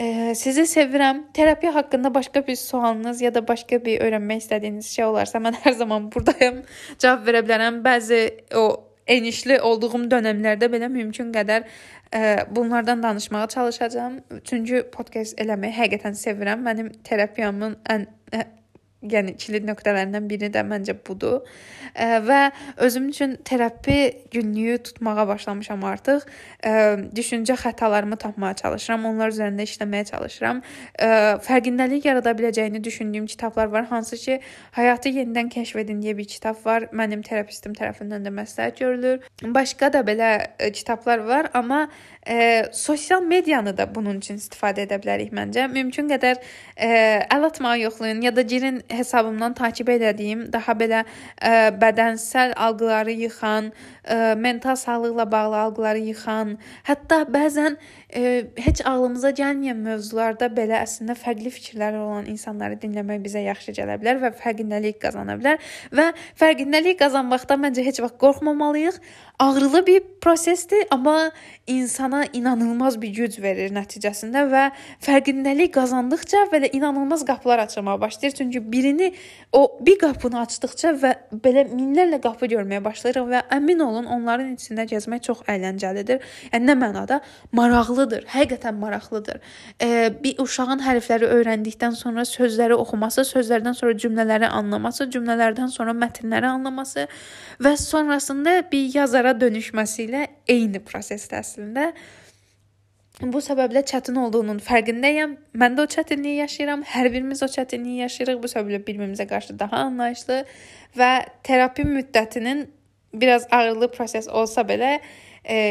[0.00, 1.26] Ee, sizi sevirəm.
[1.34, 5.76] Terapiya haqqında başqa bir sualınız ya da başqa bir öyrənmək istədiyiniz şey olarsa, mən hər
[5.76, 6.62] zaman burdayam.
[6.98, 7.82] Cavab verə bilərəm.
[7.84, 8.22] Bəzi
[8.56, 11.66] o enişli olduğum dövrlərdə belə mümkün qədər
[12.12, 14.18] ə, bunlardan danışmağa çalışacağam.
[14.44, 16.64] Çünki podkast eləməyi həqiqətən sevirəm.
[16.66, 18.46] Mənim terapiyamın ən ə,
[19.02, 21.42] yəni kilit nöqtələrindən biri də məncə budur.
[21.92, 22.40] Ə, və
[22.86, 26.26] özüm üçün terapi günlüyü tutmağa başlamışam artıq.
[26.62, 26.74] Ə,
[27.16, 30.62] düşüncə xətalarımı tapmağa çalışıram, onlar üzərində işləməyə çalışıram.
[30.96, 31.10] Ə,
[31.46, 34.40] fərqindəlik yarada biləcəyini düşündüyüm kitablar var, hansı ki,
[34.76, 36.88] Həyatı yenidən kəşf edin deyə bir kitab var.
[36.96, 39.20] Mənim terapistim tərəfindən də məsləhət görülür.
[39.42, 40.30] Başqa da belə
[40.72, 41.88] kitablar var, amma
[42.26, 45.66] ə, sosial medianı da bunun üçün istifadə edə bilərik məncə.
[45.72, 46.90] Mümkün qədər ə,
[47.32, 53.72] əl atmağı yoxlayın ya da girin hesabımdan takib etdiyim daha belə ə, bədənsəl alqıları yıxan,
[54.04, 56.56] ə, mental sağlıqla bağlı alqıları yıxan,
[56.88, 57.78] hətta bəzən
[58.12, 63.96] ə, heç ağlımıza gəlməyən mövzularda belə əslində fərqli fikirləri olan insanları dinləmək bizə yaxşı gələ
[64.02, 65.58] bilər və fərqindəlik qazana bilər
[65.96, 69.00] və fərqindəlik qazanmaqda məncə heç vaxt qorxmamalıyıq.
[69.42, 71.32] Ağrılı bir prosesdir, amma
[71.66, 74.68] insana inanılmaz bir güc verir nəticəsində və
[75.02, 78.34] fərqindəlik qazandıqca belə inanılmaz qapılar açılmağa başlayır.
[78.38, 79.14] Çünki bir birini
[79.52, 81.12] o bir qapını açdıqca və
[81.44, 86.22] belə minlərlə qapı görməyə başlayırıq və əmin olun onların içində gəzmək çox əyləncəlidir.
[86.52, 87.20] Yəni nə mənada
[88.02, 89.40] maraqlıdır, həqiqətən maraqlıdır.
[89.80, 96.46] E, bir uşağın hərfləri öyrəndikdən sonra sözləri oxuması, sözlərdən sonra cümlələri anlaması, cümlələrdən sonra mətnləri
[96.46, 97.06] anlaması
[97.60, 101.92] və sonrasında bir yazara dönüşməsi ilə eyni prosesdə əslində.
[103.22, 105.36] Bu səbəblə çətin olduğunun fərqindəyəm.
[105.54, 106.82] Mən də o çətinliyi yaşayıram.
[106.82, 108.40] Hər birimiz o çətinliyi yaşayırıq.
[108.42, 110.44] Bu səbəblə bir-birimizə qarşı daha anlayışlı
[110.98, 111.10] və
[111.44, 112.66] terapi müddətinin
[113.14, 114.98] biraz ağırlı proses olsa belə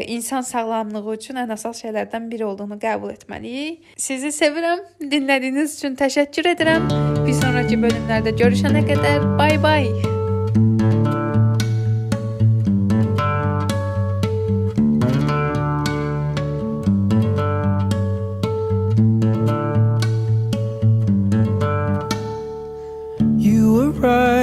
[0.07, 3.93] insan sağlamlığı üçün ən əsas şeylərdən biri olduğunu qəbul etməliyik.
[3.97, 4.83] Sizi sevirəm.
[5.01, 6.89] Dinlədiyiniz üçün təşəkkür edirəm.
[7.25, 9.91] Bir sonrakı bölümlərdə görüşənə qədər bay bay.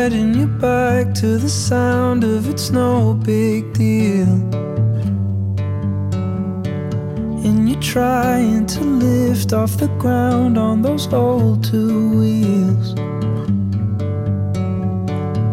[0.08, 4.67] riding your bike to the sound of it's no big deal.
[7.44, 12.94] And you're trying to lift off the ground on those old two wheels.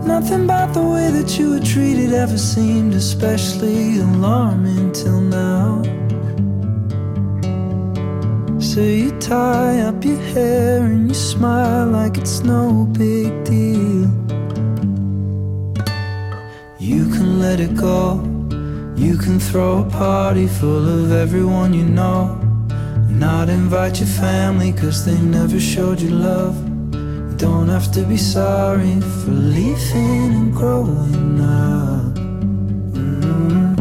[0.05, 5.83] Nothing about the way that you were treated ever seemed especially alarming till now.
[8.59, 14.09] So you tie up your hair and you smile like it's no big deal.
[16.79, 18.34] You can let it go.
[18.95, 22.39] You can throw a party full of everyone you know.
[23.09, 26.55] Not invite your family cause they never showed you love.
[26.93, 32.15] You don't have to be sorry for leaving and growing up.
[32.95, 33.75] Mm-hmm.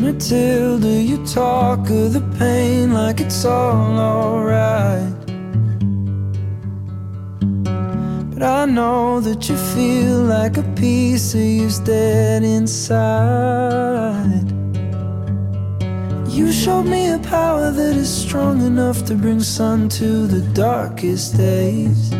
[0.00, 5.17] Matilda, you talk of the pain like it's all alright.
[8.38, 12.86] But I know that you feel like a piece of you's dead inside.
[16.28, 21.36] You showed me a power that is strong enough to bring sun to the darkest
[21.36, 22.12] days.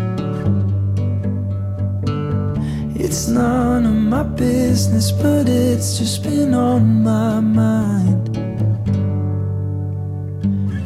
[3.01, 8.37] It's none of my business, but it's just been on my mind.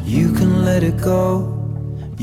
[0.05, 1.52] You can let it go.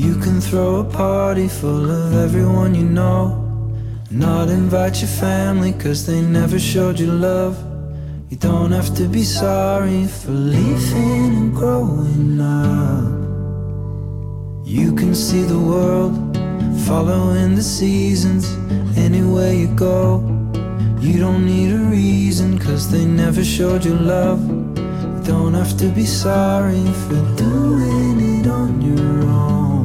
[0.01, 3.37] You can throw a party full of everyone you know.
[4.09, 7.55] Not invite your family, cause they never showed you love.
[8.31, 13.13] You don't have to be sorry for leaving and growing up.
[14.65, 16.13] You can see the world
[16.87, 18.45] following the seasons
[18.97, 20.23] anywhere you go.
[20.99, 24.41] You don't need a reason, cause they never showed you love.
[24.49, 29.80] You don't have to be sorry for doing it on your own.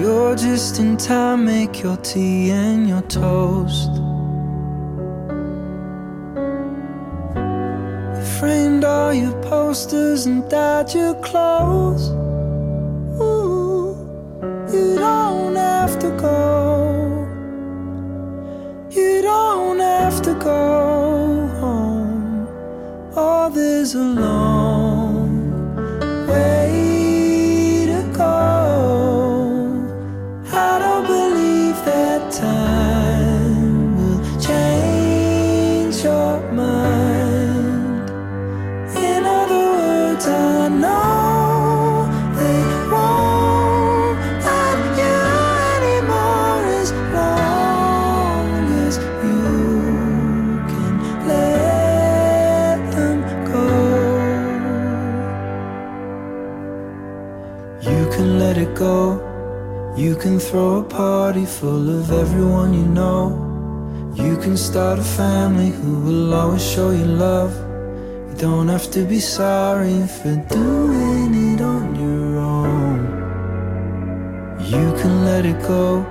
[0.00, 3.90] You're just in time, make your tea and your toast.
[8.14, 12.10] You framed all your posters and dyed your clothes.
[13.20, 13.96] Ooh,
[14.70, 17.26] you don't have to go.
[18.90, 22.48] You don't have to go home.
[23.16, 23.98] All this a
[66.76, 67.54] show you love.
[68.28, 72.98] You don't have to be sorry for doing it on your own.
[74.60, 76.04] You can let it go.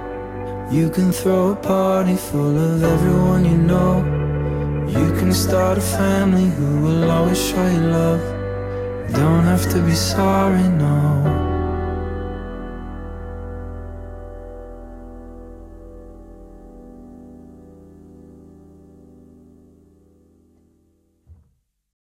[0.72, 3.93] You can throw a party full of everyone you know.
[4.88, 8.24] You can start a family who will always show you love.
[9.07, 11.45] You don't have to be sorry, no.